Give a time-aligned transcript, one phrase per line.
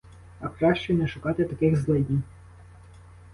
[0.39, 2.21] А краще не шукати таких злиднів!